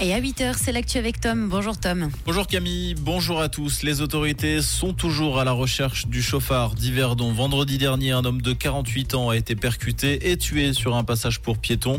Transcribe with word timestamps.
Et 0.00 0.14
à 0.14 0.20
8h, 0.20 0.54
c'est 0.56 0.70
l'actu 0.70 0.96
avec 0.96 1.20
Tom. 1.20 1.48
Bonjour 1.48 1.76
Tom. 1.76 2.10
Bonjour 2.24 2.46
Camille, 2.46 2.94
bonjour 2.94 3.40
à 3.40 3.48
tous. 3.48 3.82
Les 3.82 4.00
autorités 4.00 4.62
sont 4.62 4.92
toujours 4.92 5.40
à 5.40 5.44
la 5.44 5.50
recherche 5.50 6.06
du 6.06 6.22
chauffard 6.22 6.76
d'Yverdon. 6.76 7.32
Vendredi 7.32 7.78
dernier, 7.78 8.12
un 8.12 8.24
homme 8.24 8.40
de 8.40 8.52
48 8.52 9.16
ans 9.16 9.30
a 9.30 9.36
été 9.36 9.56
percuté 9.56 10.30
et 10.30 10.36
tué 10.36 10.72
sur 10.72 10.94
un 10.94 11.02
passage 11.02 11.40
pour 11.40 11.58
piétons. 11.58 11.98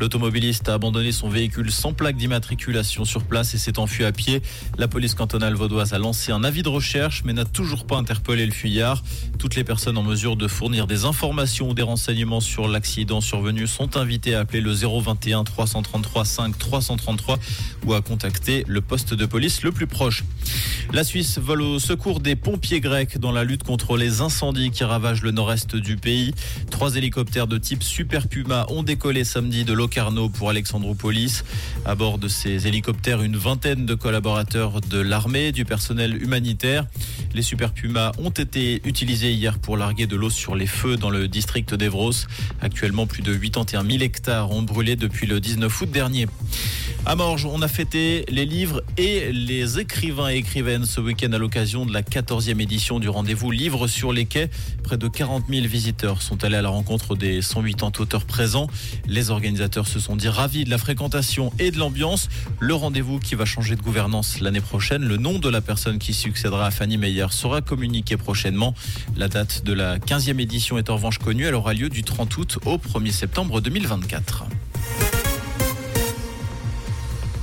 L'automobiliste 0.00 0.68
a 0.68 0.74
abandonné 0.74 1.12
son 1.12 1.28
véhicule 1.28 1.70
sans 1.70 1.92
plaque 1.92 2.16
d'immatriculation 2.16 3.04
sur 3.04 3.22
place 3.22 3.54
et 3.54 3.58
s'est 3.58 3.78
enfui 3.78 4.04
à 4.04 4.10
pied. 4.10 4.42
La 4.76 4.88
police 4.88 5.14
cantonale 5.14 5.54
vaudoise 5.54 5.92
a 5.92 5.98
lancé 5.98 6.32
un 6.32 6.42
avis 6.42 6.64
de 6.64 6.68
recherche 6.68 7.22
mais 7.24 7.32
n'a 7.32 7.44
toujours 7.44 7.86
pas 7.86 7.96
interpellé 7.96 8.44
le 8.44 8.52
fuyard. 8.52 9.04
Toutes 9.38 9.54
les 9.54 9.62
personnes 9.62 9.98
en 9.98 10.02
mesure 10.02 10.34
de 10.34 10.48
fournir 10.48 10.88
des 10.88 11.04
informations 11.04 11.70
ou 11.70 11.74
des 11.74 11.82
renseignements 11.82 12.40
sur 12.40 12.66
l'accident 12.66 13.20
survenu 13.20 13.68
sont 13.68 13.96
invitées 13.96 14.34
à 14.34 14.40
appeler 14.40 14.60
le 14.60 14.72
021 14.72 15.44
333 15.44 16.24
5 16.24 16.58
333 16.58 17.35
ou 17.84 17.94
à 17.94 18.02
contacter 18.02 18.64
le 18.66 18.80
poste 18.80 19.14
de 19.14 19.26
police 19.26 19.62
le 19.62 19.72
plus 19.72 19.86
proche. 19.86 20.24
La 20.92 21.04
Suisse 21.04 21.38
vole 21.38 21.62
au 21.62 21.78
secours 21.78 22.20
des 22.20 22.36
pompiers 22.36 22.80
grecs 22.80 23.18
dans 23.18 23.32
la 23.32 23.44
lutte 23.44 23.64
contre 23.64 23.96
les 23.96 24.20
incendies 24.20 24.70
qui 24.70 24.84
ravagent 24.84 25.22
le 25.22 25.30
nord-est 25.30 25.76
du 25.76 25.96
pays. 25.96 26.32
Trois 26.70 26.96
hélicoptères 26.96 27.46
de 27.46 27.58
type 27.58 27.82
Super 27.82 28.28
Puma 28.28 28.66
ont 28.68 28.82
décollé 28.82 29.24
samedi 29.24 29.64
de 29.64 29.72
Locarno 29.72 30.28
pour 30.28 30.50
Alexandroupolis. 30.50 31.42
À 31.84 31.94
bord 31.94 32.18
de 32.18 32.28
ces 32.28 32.66
hélicoptères, 32.66 33.22
une 33.22 33.36
vingtaine 33.36 33.86
de 33.86 33.94
collaborateurs 33.94 34.80
de 34.80 35.00
l'armée, 35.00 35.52
du 35.52 35.64
personnel 35.64 36.22
humanitaire. 36.22 36.86
Les 37.34 37.42
Super 37.42 37.72
Pumas 37.72 38.12
ont 38.18 38.30
été 38.30 38.80
utilisés 38.84 39.32
hier 39.32 39.58
pour 39.58 39.76
larguer 39.76 40.06
de 40.06 40.16
l'eau 40.16 40.30
sur 40.30 40.54
les 40.54 40.66
feux 40.66 40.96
dans 40.96 41.10
le 41.10 41.28
district 41.28 41.74
d'Evros. 41.74 42.12
Actuellement, 42.60 43.06
plus 43.06 43.22
de 43.22 43.34
81 43.34 43.84
000 43.84 44.02
hectares 44.02 44.50
ont 44.50 44.62
brûlé 44.62 44.96
depuis 44.96 45.26
le 45.26 45.40
19 45.40 45.80
août 45.80 45.90
dernier. 45.90 46.26
À 47.08 47.14
Morges, 47.14 47.46
on 47.46 47.62
a 47.62 47.68
fêté 47.68 48.24
les 48.28 48.44
livres 48.44 48.82
et 48.96 49.30
les 49.30 49.78
écrivains 49.78 50.28
et 50.28 50.38
écrivaines 50.38 50.84
ce 50.86 51.00
week-end 51.00 51.30
à 51.30 51.38
l'occasion 51.38 51.86
de 51.86 51.92
la 51.92 52.02
14e 52.02 52.60
édition 52.60 52.98
du 52.98 53.08
rendez-vous 53.08 53.52
Livres 53.52 53.86
sur 53.86 54.12
les 54.12 54.24
quais. 54.24 54.50
Près 54.82 54.98
de 54.98 55.06
40 55.06 55.44
000 55.48 55.68
visiteurs 55.68 56.20
sont 56.20 56.42
allés 56.42 56.56
à 56.56 56.62
la 56.62 56.68
rencontre 56.68 57.14
des 57.14 57.42
180 57.42 57.92
auteurs 58.00 58.24
présents. 58.24 58.66
Les 59.06 59.30
organisateurs 59.30 59.86
se 59.86 60.00
sont 60.00 60.16
dit 60.16 60.26
ravis 60.26 60.64
de 60.64 60.70
la 60.70 60.78
fréquentation 60.78 61.52
et 61.60 61.70
de 61.70 61.78
l'ambiance. 61.78 62.28
Le 62.58 62.74
rendez-vous 62.74 63.20
qui 63.20 63.36
va 63.36 63.44
changer 63.44 63.76
de 63.76 63.82
gouvernance 63.82 64.40
l'année 64.40 64.60
prochaine. 64.60 65.04
Le 65.04 65.16
nom 65.16 65.38
de 65.38 65.48
la 65.48 65.60
personne 65.60 66.00
qui 66.00 66.12
succédera 66.12 66.66
à 66.66 66.70
Fanny 66.72 66.98
Meyer 66.98 67.26
sera 67.30 67.60
communiqué 67.60 68.16
prochainement. 68.16 68.74
La 69.16 69.28
date 69.28 69.62
de 69.62 69.72
la 69.72 70.00
15e 70.00 70.40
édition 70.40 70.76
est 70.76 70.90
en 70.90 70.96
revanche 70.96 71.18
connue. 71.18 71.44
Elle 71.44 71.54
aura 71.54 71.72
lieu 71.72 71.88
du 71.88 72.02
30 72.02 72.36
août 72.36 72.58
au 72.64 72.78
1er 72.78 73.12
septembre 73.12 73.60
2024. 73.60 74.46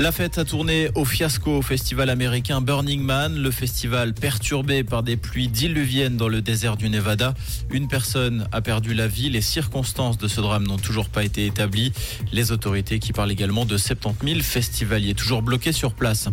La 0.03 0.11
fête 0.11 0.37
a 0.37 0.43
tourné 0.43 0.89
au 0.95 1.05
fiasco 1.05 1.59
au 1.59 1.61
festival 1.61 2.09
américain 2.09 2.59
Burning 2.59 3.01
Man, 3.01 3.41
le 3.41 3.51
festival 3.51 4.13
perturbé 4.13 4.83
par 4.83 5.01
des 5.01 5.15
pluies 5.15 5.47
diluviennes 5.47 6.17
dans 6.17 6.27
le 6.27 6.41
désert 6.41 6.75
du 6.75 6.89
Nevada. 6.89 7.33
Une 7.71 7.87
personne 7.87 8.45
a 8.51 8.59
perdu 8.59 8.93
la 8.93 9.07
vie. 9.07 9.29
Les 9.29 9.39
circonstances 9.39 10.17
de 10.17 10.27
ce 10.27 10.41
drame 10.41 10.67
n'ont 10.67 10.75
toujours 10.75 11.07
pas 11.07 11.23
été 11.23 11.45
établies. 11.45 11.93
Les 12.33 12.51
autorités 12.51 12.99
qui 12.99 13.13
parlent 13.13 13.31
également 13.31 13.63
de 13.63 13.77
70 13.77 14.29
000 14.29 14.43
festivaliers 14.43 15.13
toujours 15.13 15.41
bloqués 15.41 15.71
sur 15.71 15.93
place. 15.93 16.27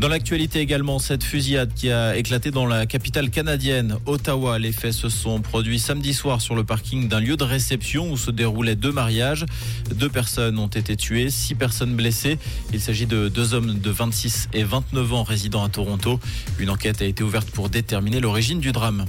Dans 0.00 0.08
l'actualité 0.08 0.58
également, 0.58 0.98
cette 0.98 1.22
fusillade 1.22 1.72
qui 1.72 1.90
a 1.90 2.16
éclaté 2.16 2.50
dans 2.50 2.66
la 2.66 2.84
capitale 2.84 3.30
canadienne, 3.30 3.96
Ottawa. 4.06 4.58
Les 4.58 4.72
faits 4.72 4.92
se 4.92 5.08
sont 5.08 5.40
produits 5.40 5.78
samedi 5.78 6.12
soir 6.12 6.40
sur 6.40 6.56
le 6.56 6.64
parking 6.64 7.08
d'un 7.08 7.20
lieu 7.20 7.36
de 7.36 7.44
réception 7.44 8.10
où 8.10 8.16
se 8.16 8.32
déroulaient 8.32 8.74
deux 8.74 8.90
mariages. 8.90 9.46
Deux 9.94 10.08
personnes 10.08 10.58
ont 10.58 10.66
été 10.66 10.96
tuées, 10.96 11.30
six 11.30 11.54
personnes 11.54 11.94
blessées. 11.94 12.38
Il 12.72 12.80
s'agit 12.80 13.06
de 13.06 13.28
deux 13.28 13.54
hommes 13.54 13.78
de 13.78 13.90
26 13.90 14.48
et 14.52 14.64
29 14.64 15.12
ans 15.14 15.22
résidant 15.22 15.62
à 15.62 15.68
Toronto. 15.68 16.18
Une 16.58 16.70
enquête 16.70 17.00
a 17.00 17.04
été 17.04 17.22
ouverte 17.22 17.50
pour 17.50 17.68
déterminer 17.68 18.20
l'origine 18.20 18.58
du 18.58 18.72
drame. 18.72 19.06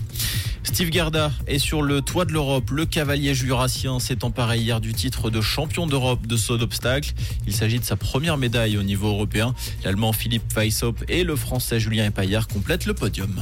Steve 0.65 0.89
Garda 0.89 1.31
est 1.47 1.59
sur 1.59 1.81
le 1.81 2.01
toit 2.01 2.25
de 2.25 2.33
l'Europe. 2.33 2.69
Le 2.71 2.85
cavalier 2.85 3.33
jurassien 3.33 3.99
s'est 3.99 4.25
emparé 4.25 4.57
hier 4.57 4.81
du 4.81 4.93
titre 4.93 5.29
de 5.29 5.39
champion 5.39 5.87
d'Europe 5.87 6.27
de 6.27 6.35
saut 6.35 6.57
d'obstacle. 6.57 7.13
Il 7.47 7.55
s'agit 7.55 7.79
de 7.79 7.85
sa 7.85 7.95
première 7.95 8.37
médaille 8.37 8.77
au 8.77 8.83
niveau 8.83 9.07
européen. 9.07 9.53
L'Allemand 9.83 10.11
Philippe 10.11 10.51
Weissop 10.55 11.03
et 11.07 11.23
le 11.23 11.35
Français 11.35 11.79
Julien 11.79 12.05
Epaillard 12.05 12.47
complètent 12.47 12.87
le 12.87 12.93
podium. 12.93 13.41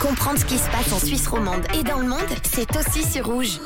Comprendre 0.00 0.38
ce 0.38 0.44
qui 0.44 0.58
se 0.58 0.68
passe 0.70 0.92
en 0.92 0.98
Suisse 0.98 1.26
romande 1.26 1.62
et 1.78 1.82
dans 1.84 1.98
le 1.98 2.08
monde, 2.08 2.18
c'est 2.42 2.68
aussi 2.76 3.02
sur. 3.10 3.26
Rouge 3.26 3.60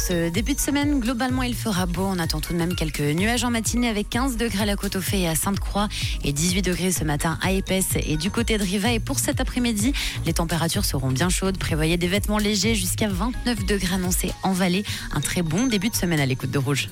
ce 0.00 0.30
début 0.30 0.54
de 0.54 0.60
semaine, 0.60 0.98
globalement, 0.98 1.42
il 1.42 1.54
fera 1.54 1.84
beau. 1.84 2.04
On 2.04 2.18
attend 2.18 2.40
tout 2.40 2.52
de 2.52 2.58
même 2.58 2.74
quelques 2.74 3.00
nuages 3.00 3.44
en 3.44 3.50
matinée 3.50 3.88
avec 3.88 4.08
15 4.08 4.36
degrés 4.36 4.62
à 4.62 4.66
la 4.66 4.76
côte 4.76 4.96
aux 4.96 5.00
Fées 5.00 5.20
et 5.20 5.28
à 5.28 5.34
Sainte-Croix 5.34 5.88
et 6.24 6.32
18 6.32 6.62
degrés 6.62 6.90
ce 6.90 7.04
matin 7.04 7.38
à 7.42 7.52
Épaisse 7.52 7.90
et 8.06 8.16
du 8.16 8.30
côté 8.30 8.56
de 8.56 8.62
Riva. 8.62 8.92
Et 8.92 9.00
pour 9.00 9.18
cet 9.18 9.40
après-midi, 9.40 9.92
les 10.24 10.32
températures 10.32 10.84
seront 10.84 11.10
bien 11.10 11.28
chaudes. 11.28 11.58
Prévoyez 11.58 11.98
des 11.98 12.08
vêtements 12.08 12.38
légers 12.38 12.74
jusqu'à 12.74 13.08
29 13.08 13.66
degrés 13.66 13.94
annoncés 13.94 14.32
en 14.42 14.52
vallée. 14.52 14.84
Un 15.12 15.20
très 15.20 15.42
bon 15.42 15.66
début 15.66 15.90
de 15.90 15.96
semaine 15.96 16.20
à 16.20 16.26
l'écoute 16.26 16.50
de 16.50 16.58
Rouge. 16.58 16.88